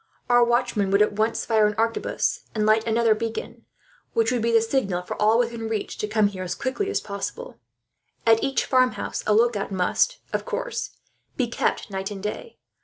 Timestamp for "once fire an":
1.13-1.75